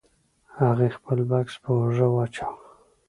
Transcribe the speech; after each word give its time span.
هغې 0.61 0.87
خپل 0.97 1.19
بکس 1.29 1.55
په 1.63 1.69
اوږه 1.77 2.07
واچاوه. 2.13 2.61